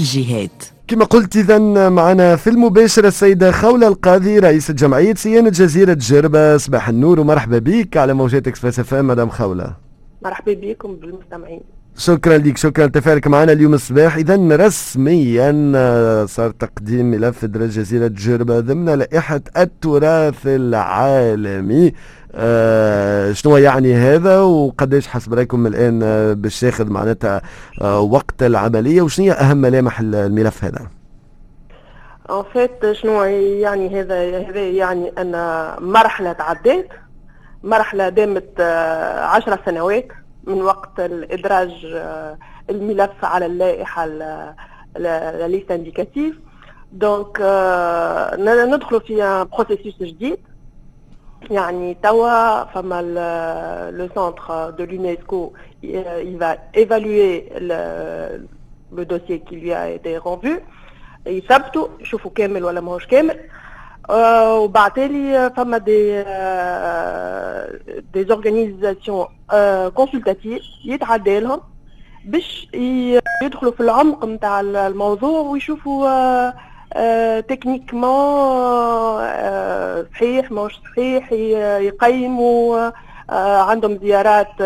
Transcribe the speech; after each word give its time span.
الجهات 0.00 0.64
كما 0.88 1.04
قلت 1.04 1.36
إذا 1.36 1.58
معنا 1.88 2.36
في 2.36 2.50
المباشرة 2.50 3.08
السيدة 3.08 3.52
خولة 3.52 3.88
القاضي 3.88 4.38
رئيسة 4.38 4.74
جمعية 4.74 5.14
صيانة 5.14 5.50
جزيرة 5.50 5.96
جربة 6.00 6.56
صباح 6.56 6.88
النور 6.88 7.20
ومرحبا 7.20 7.58
بك 7.58 7.96
على 7.96 8.14
موجات 8.14 8.48
إكسبريس 8.48 8.78
إف 8.80 8.94
إم 8.94 9.06
مدام 9.06 9.28
خولة. 9.28 9.76
مرحبا 10.24 10.52
بكم 10.54 10.96
بالمستمعين. 10.96 11.60
شكرا 11.96 12.38
لك 12.38 12.56
شكرا. 12.56 12.86
لتفاعلك 12.86 13.26
معنا 13.26 13.52
اليوم 13.52 13.74
الصباح. 13.74 14.16
اذا 14.16 14.36
رسميا 14.36 15.72
آه، 15.76 16.24
صار 16.24 16.50
تقديم 16.50 17.10
ملف 17.10 17.44
درج 17.44 17.68
جزيرة 17.68 18.06
جربة 18.08 18.60
ضمن 18.60 18.94
لائحة 18.94 19.40
التراث 19.56 20.46
العالمي. 20.46 21.92
آه 22.34 23.32
شنو 23.32 23.56
يعني 23.56 23.94
هذا 23.94 24.40
وقداش 24.40 25.06
حسب 25.06 25.34
رأيكم 25.34 25.66
الآن 25.66 26.00
آه، 26.02 26.32
باش 26.32 26.62
ياخذ 26.62 26.90
معناتها 26.90 27.42
آه 27.82 28.00
وقت 28.00 28.42
العملية 28.42 29.02
وشنو 29.02 29.26
هي 29.26 29.32
أهم 29.32 29.56
ملامح 29.56 30.00
الملف 30.00 30.64
هذا؟ 30.64 30.86
ان 32.30 32.42
فيت 32.52 32.92
شنو 32.92 33.22
يعني 33.24 34.00
هذا؟ 34.00 34.38
هذا 34.48 34.60
يعني 34.60 35.12
أن 35.18 35.32
مرحلة 35.80 36.32
تعدات 36.32 36.88
مرحلة 37.64 38.08
دامت 38.08 38.60
آه، 38.60 39.24
عشر 39.24 39.58
سنوات. 39.66 40.08
من 40.43 40.61
وقت 40.61 40.99
الادراج 40.99 41.85
آه، 41.85 42.37
الملف 42.69 43.25
على 43.25 43.45
اللائحه 43.45 44.05
لا 44.05 45.47
ليست 45.47 45.71
انديكاتيف 45.71 46.35
دونك 46.91 47.41
ندخلوا 48.39 48.99
في 48.99 49.45
بروسيسوس 49.57 50.03
جديد 50.03 50.37
يعني 51.51 51.97
توا 52.03 52.63
فما 52.63 53.01
لو 53.91 54.09
سونتر 54.15 54.69
دو 54.69 54.85
l'UNESCO 54.85 55.53
il 55.83 56.37
va 56.37 56.57
évaluer 56.73 57.49
le, 57.59 57.79
le 58.97 59.05
dossier 59.05 59.39
qui 59.39 59.55
lui 59.55 59.73
a 59.73 59.89
été 59.89 60.17
rendu 60.17 60.61
يثبتوا 61.27 61.87
يشوفوا 61.99 62.31
كامل 62.35 62.63
ولا 62.63 62.81
ماهوش 62.81 63.05
كامل 63.05 63.39
آه 63.39 63.65
وبعتالي 64.10 65.50
فما 65.56 65.78
دي 65.78 66.22
دي 68.14 68.24
زورغانيزاسيون 68.24 69.26
كونسلتاتيف 69.94 70.62
يتعدى 70.84 71.40
لهم 71.40 71.60
باش 72.24 72.68
يدخلوا 73.42 73.72
في 73.72 73.80
العمق 73.80 74.24
نتاع 74.24 74.60
الموضوع 74.60 75.40
ويشوفوا 75.40 76.50
تكنيكمون 77.40 78.04
صحيح 80.14 80.52
مش 80.52 80.80
صحيح 80.92 81.32
يقيموا 81.82 82.90
عندهم 83.70 83.98
زيارات 84.02 84.62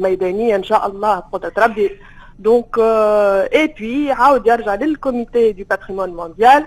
ميدانيه 0.00 0.56
ان 0.56 0.62
شاء 0.64 0.86
الله 0.86 1.22
بقدره 1.32 1.52
ربي 1.64 1.90
دونك 2.38 2.78
اي 2.78 3.66
بي 3.78 4.12
عاود 4.12 4.46
يرجع 4.46 4.74
للكوميتي 4.74 5.52
دو 5.52 5.64
باتريمون 5.70 6.10
مونديال 6.14 6.66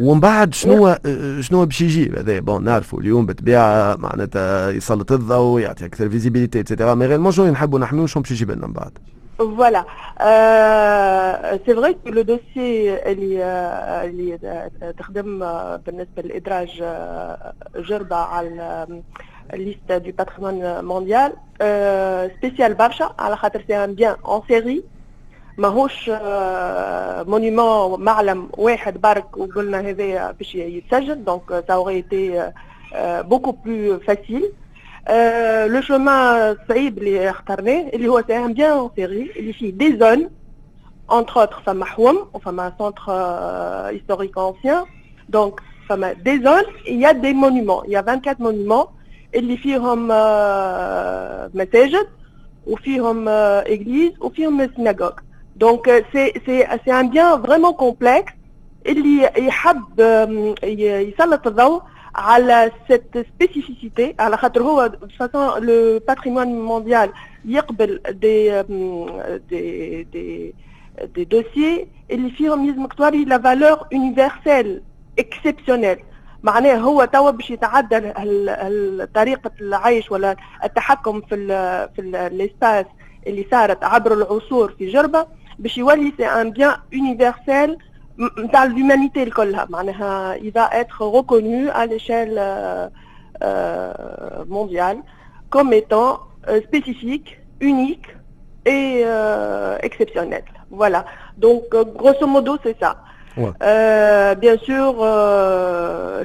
ومن 0.00 0.20
بعد 0.20 0.54
شنو 0.54 0.96
شنو 1.40 1.66
باش 1.66 1.80
يجي؟ 1.80 2.10
هذا 2.10 2.40
بون 2.40 2.64
نعرفوا 2.64 3.00
اليوم 3.00 3.26
بالطبيعه 3.26 3.96
معناتها 3.96 4.70
يسلط 4.70 5.12
الضوء 5.12 5.60
يعطي 5.60 5.86
أكثر 5.86 6.08
فيزيبيليتي 6.08 6.60
اتسيتيرا 6.60 6.94
مي 6.94 7.06
غير 7.06 7.30
شنو 7.30 7.46
نحبوا 7.46 7.78
نحميوه 7.78 8.06
شنو 8.06 8.22
باش 8.22 8.30
يجي 8.30 8.44
لنا 8.44 8.66
من 8.66 8.72
بعد. 8.72 8.98
Voilà. 9.60 9.82
Euh, 10.20 11.58
c'est 11.64 11.72
vrai 11.72 11.94
que 11.94 12.10
le 12.10 12.24
dossier 12.24 13.06
اللي 13.06 13.44
اللي 14.04 14.38
تخدم 14.98 15.38
بالنسبة 15.86 16.22
للإدراج 16.22 16.84
جربة 17.76 18.16
على 18.16 18.86
الليست 19.54 20.02
du 20.04 20.12
patrimoine 20.12 20.82
mondial. 20.82 21.32
Spécial 22.36 22.72
برشا 22.72 23.14
على 23.18 23.36
خاطر 23.36 23.64
سي 23.66 23.84
ان 23.84 23.94
بيان 23.94 24.16
اون 24.26 24.42
سيري 24.48 24.84
ماهوش 25.59 26.09
مونيمون 27.29 28.01
معلم 28.01 28.49
واحد 28.57 29.01
برك 29.01 29.37
وقلنا 29.37 29.79
هذا 29.79 30.31
باش 30.31 30.55
يتسجل 30.55 31.23
دونك 31.23 31.63
ça 31.67 31.79
aurait 31.79 31.99
été 31.99 32.31
beaucoup 33.29 33.53
plus 33.53 33.99
facile 34.07 34.45
لو 35.67 35.81
شومان 35.81 36.57
صعيب 36.69 36.97
اللي 36.97 37.29
اخترناه 37.29 37.89
اللي 37.93 38.07
هو 38.07 38.23
سي 38.27 38.37
ان 38.37 38.53
بيان 38.53 38.71
اون 38.71 38.89
سيري 38.95 39.31
اللي 39.35 39.53
فيه 39.53 39.71
دي 39.71 39.97
زون 39.99 40.29
entre 41.11 41.35
autres 41.45 41.59
فما 41.65 41.85
حوم 41.85 42.27
وفما 42.33 42.73
سونتر 42.77 43.03
historique 43.97 44.37
ancien 44.37 44.85
donc 45.35 45.61
فما 45.89 46.13
دي 46.13 46.43
زون 46.43 46.63
il 46.85 46.99
y 47.01 47.05
a 47.05 47.13
des 47.13 47.33
monuments 47.33 47.83
il 47.85 47.91
y 47.91 47.97
a 47.97 48.01
24 48.01 48.39
monuments 48.39 48.87
اللي 49.35 49.57
فيهم 49.57 50.07
مساجد 51.53 52.07
وفيهم 52.67 53.25
église 53.63 54.21
وفيهم 54.21 54.67
synagogue 54.67 55.21
donc 55.63 55.81
c'est 56.11 56.31
c'est 56.45 56.67
c'est 56.83 56.91
un 57.01 57.05
bien 57.15 57.37
vraiment 57.37 57.73
complexe 57.73 58.33
اللي 58.87 59.31
يحب 59.37 59.99
يسلط 61.09 61.47
الضوء 61.47 61.81
على 62.15 62.71
cette 62.89 63.17
spécificité 63.17 64.15
على 64.19 64.37
خاطر 64.37 64.61
هو 64.63 64.87
de 64.89 65.05
toute 65.05 65.17
façon 65.17 65.59
le 65.59 65.99
patrimoine 65.99 66.53
mondial 66.59 67.09
يقبل 67.45 68.01
des 68.09 68.63
des 69.51 70.05
des 70.13 70.53
des 71.15 71.25
dossiers 71.25 71.87
اللي 72.11 72.29
فيهم 72.31 72.65
يلزمك 72.69 72.93
توري 72.93 73.25
la 73.25 73.37
valeur 73.37 73.85
universelle 73.93 74.81
exceptionnelle 75.21 75.99
معناه 76.43 76.75
هو 76.77 77.05
توا 77.05 77.31
باش 77.31 77.49
يتعدى 77.51 77.99
طريقة 79.15 79.51
العيش 79.61 80.11
ولا 80.11 80.35
التحكم 80.63 81.21
في 81.21 81.35
ال 81.35 81.47
في 81.95 82.01
الاسباس 82.01 82.85
اللي 83.27 83.45
صارت 83.51 83.83
عبر 83.83 84.13
العصور 84.13 84.71
في 84.77 84.91
جربة 84.91 85.25
باش 85.59 85.77
يولي 85.77 86.13
سي 86.17 86.25
ان 86.25 86.51
بيان 86.51 86.75
يونيفرسال 86.91 87.77
نتاع 88.39 88.65
l'humanité 88.67 89.17
الكلها 89.17 89.67
معناها 89.69 90.37
il 90.37 90.51
va 90.51 90.69
être 90.81 91.01
reconnu 91.01 91.69
à 91.69 91.85
l'échelle 91.85 92.37
euh, 92.37 92.87
euh, 93.43 94.45
mondiale 94.47 94.97
comme 95.49 95.73
étant 95.73 96.19
euh, 96.47 96.61
spécifique, 96.67 97.39
unique 97.59 98.07
et 98.65 99.01
euh, 99.05 99.77
exceptionnel. 99.81 100.43
Voilà. 100.69 101.05
Donc 101.37 101.63
grosso 101.99 102.27
modo 102.27 102.57
c'est 102.63 102.77
ça. 102.79 102.91
Ouais. 103.37 103.51
Euh, 103.63 104.35
bien 104.35 104.57
sûr 104.57 104.93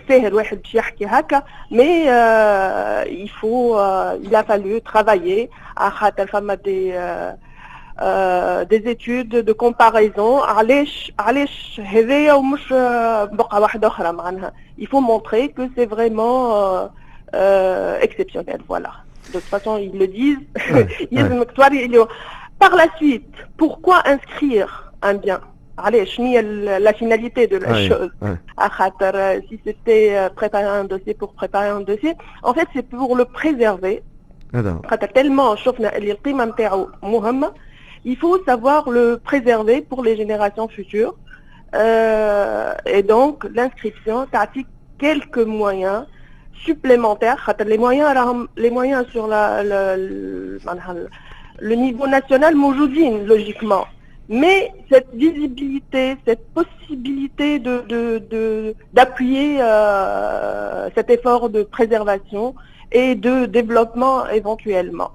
سهل 0.09 0.35
واحد 0.35 0.63
باش 0.63 0.75
يحكي 0.75 1.07
هكا 1.07 1.43
mais 1.71 2.07
il 3.23 3.31
faut 3.41 3.77
il 4.23 4.35
a 4.35 4.43
fallu 4.45 4.81
travailler 4.83 5.51
à 5.77 5.91
خاطر 5.91 6.27
فما 6.27 6.55
des 6.55 6.95
euh, 8.02 8.66
des 8.66 8.90
études 8.90 9.30
de 9.30 9.54
comparaison. 9.54 10.42
Euh, 12.74 14.50
il 14.78 14.88
faut 14.88 15.00
montrer 15.00 15.50
que 15.50 15.62
c'est 15.78 15.86
vraiment 15.86 16.90
euh, 17.34 18.00
exceptionnel 18.02 18.60
voilà. 18.68 18.92
De 19.28 19.40
toute 19.40 19.44
façon 19.44 19.78
ils 19.78 19.98
le 19.98 20.08
disent. 20.08 20.40
Ouais, 20.74 20.88
par 22.60 22.76
la 22.76 22.88
suite 22.98 23.34
pourquoi 23.56 24.02
inscrire 24.06 24.92
un 25.02 25.14
bien? 25.14 25.40
Allez, 25.78 26.06
je 26.06 26.80
la 26.80 26.94
finalité 26.94 27.48
de 27.48 27.58
la 27.58 27.82
chose. 27.88 28.10
Oui. 28.22 28.32
Si 29.50 29.60
c'était 29.66 30.30
préparer 30.36 30.66
un 30.66 30.84
dossier 30.84 31.14
pour 31.14 31.34
préparer 31.34 31.70
un 31.70 31.82
dossier, 31.82 32.14
en 32.44 32.54
fait, 32.54 32.68
c'est 32.74 32.88
pour 32.90 33.16
le 33.16 33.24
préserver. 33.24 34.04
Tellement, 35.14 35.56
il 38.06 38.16
faut 38.18 38.42
savoir 38.46 38.90
le 38.90 39.20
préserver 39.22 39.82
pour 39.82 40.04
les 40.04 40.16
générations 40.16 40.68
futures. 40.68 41.16
Euh, 41.74 42.74
et 42.86 43.02
donc, 43.02 43.46
l'inscription, 43.54 44.28
pratique 44.28 44.68
quelques 45.00 45.40
moyens 45.40 46.06
supplémentaires. 46.64 47.52
Les 47.66 47.78
moyens, 47.80 48.16
sur 49.12 49.28
le 49.28 50.60
niveau 51.76 52.08
national, 52.08 52.56
moujoudine, 52.56 53.26
logiquement. 53.26 53.86
Mais 54.30 54.72
cette 54.92 55.14
visibilité, 55.14 56.16
cette 56.26 56.48
possibilité 56.54 57.60
d'appuyer 58.94 59.58
de, 59.58 60.92
cet 60.96 61.10
effort 61.10 61.50
de 61.50 61.64
préservation 61.64 62.56
et 62.92 63.16
de 63.16 63.46
développement 63.46 64.28
éventuellement. 64.30 65.12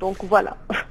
Donc 0.00 0.16
voilà. 0.22 0.56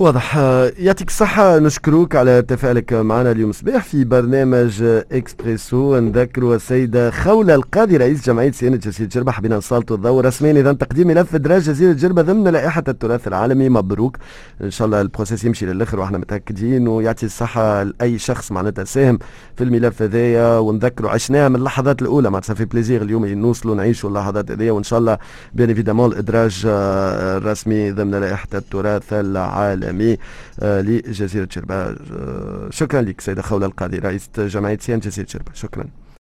واضح. 0.00 0.36
يعطيك 0.78 1.08
الصحة 1.08 1.58
نشكروك 1.58 2.16
على 2.16 2.42
تفاعلك 2.42 2.92
معنا 2.92 3.30
اليوم 3.30 3.52
صباح 3.52 3.84
في 3.84 4.04
برنامج 4.04 4.82
إكسبريسو. 5.12 5.98
نذكروا 5.98 6.56
السيدة 6.56 7.10
خولة 7.10 7.54
القاضي 7.54 7.96
رئيس 7.96 8.26
جمعية 8.26 8.50
صيانة 8.52 8.76
جزيرة 8.76 9.08
جربة 9.08 9.32
حبينا 9.32 9.58
نسلطوا 9.58 9.96
الضوء 9.96 10.24
رسميا. 10.24 10.52
إذا 10.52 10.72
تقديم 10.72 11.08
ملف 11.08 11.34
إدراج 11.34 11.62
جزيرة 11.62 11.92
جربة 11.92 12.22
ضمن 12.22 12.48
لائحة 12.48 12.84
التراث 12.88 13.28
العالمي. 13.28 13.68
مبروك. 13.68 14.16
إن 14.62 14.70
شاء 14.70 14.86
الله 14.86 15.00
البروسيس 15.00 15.44
يمشي 15.44 15.66
للآخر 15.66 16.00
وإحنا 16.00 16.18
متأكدين. 16.18 16.88
ويعطي 16.88 17.26
الصحة 17.26 17.82
لأي 17.82 18.18
شخص 18.18 18.52
معناتها 18.52 18.84
ساهم 18.84 19.18
في 19.56 19.64
الملف 19.64 20.02
هذايا. 20.02 20.58
ونذكروا 20.58 21.10
عشناها 21.10 21.48
من 21.48 21.56
اللحظات 21.56 22.02
الأولى. 22.02 22.30
معناتها 22.30 22.54
في 22.54 22.64
بليزير 22.64 23.02
اليوم 23.02 23.26
نوصلوا 23.26 23.74
نعيشوا 23.74 24.10
اللحظات 24.10 24.50
هذيا 24.50 24.72
وإن 24.72 24.82
شاء 24.82 24.98
الله 24.98 25.18
بيان 25.54 25.68
ايفيدامون 25.68 26.12
الإدراج 26.12 26.62
الرسمي 26.66 27.90
ضمن 27.90 28.14
لائحة 28.14 28.48
التراث 28.54 29.12
العالمي. 29.12 29.87
العالمي 29.90 30.16
آه، 30.60 30.80
لجزيرة 30.80 31.48
شربة 31.50 31.74
آه، 31.74 32.68
شكرا 32.70 33.02
لك 33.02 33.20
سيدة 33.20 33.42
خولة 33.42 33.66
القاضي 33.66 33.98
رئيس 33.98 34.30
جمعية 34.38 34.78
سيان 34.80 34.98
جزيرة 34.98 35.26
شربة 35.26 35.52
شكرا. 35.54 35.84